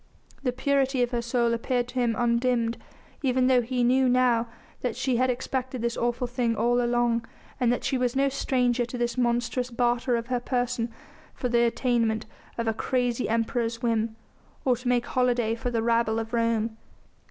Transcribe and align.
The 0.41 0.51
purity 0.51 1.03
of 1.03 1.11
her 1.11 1.21
soul 1.21 1.53
appeared 1.53 1.87
to 1.89 1.99
him 1.99 2.15
undimmed, 2.17 2.79
even 3.21 3.45
though 3.45 3.61
he 3.61 3.83
knew 3.83 4.09
now 4.09 4.47
that 4.81 4.95
she 4.95 5.17
had 5.17 5.29
expected 5.29 5.83
this 5.83 5.95
awful 5.95 6.25
thing 6.25 6.55
all 6.55 6.81
along, 6.81 7.23
and 7.59 7.71
that 7.71 7.83
she 7.83 7.99
was 7.99 8.15
no 8.15 8.27
stranger 8.27 8.83
to 8.83 8.97
this 8.97 9.15
monstrous 9.15 9.69
barter 9.69 10.15
of 10.15 10.25
her 10.25 10.39
person 10.39 10.91
for 11.35 11.49
the 11.49 11.65
attainment 11.65 12.25
of 12.57 12.67
a 12.67 12.73
crazy 12.73 13.29
Emperor's 13.29 13.83
whim, 13.83 14.15
or 14.65 14.75
to 14.75 14.87
make 14.87 15.05
holiday 15.05 15.53
for 15.53 15.69
the 15.69 15.83
rabble 15.83 16.17
of 16.17 16.33
Rome. 16.33 16.77